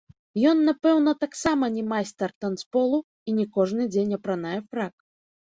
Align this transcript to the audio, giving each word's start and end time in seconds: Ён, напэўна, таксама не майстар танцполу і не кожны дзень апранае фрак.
Ён, 0.51 0.61
напэўна, 0.69 1.11
таксама 1.23 1.69
не 1.75 1.83
майстар 1.91 2.33
танцполу 2.47 3.01
і 3.29 3.37
не 3.41 3.47
кожны 3.59 3.83
дзень 3.93 4.19
апранае 4.19 4.57
фрак. 4.73 4.93